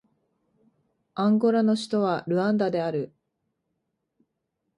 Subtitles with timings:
[1.13, 3.13] アンゴラの首都はルアンダである